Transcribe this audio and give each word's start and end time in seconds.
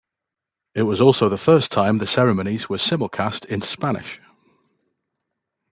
It 0.73 0.81
was 0.81 0.99
also 0.99 1.29
the 1.29 1.37
first 1.37 1.71
time 1.71 1.99
the 1.99 2.07
ceremonies 2.07 2.67
were 2.67 2.77
simulcast 2.77 3.45
in 3.45 3.61
Spanish. 3.61 4.19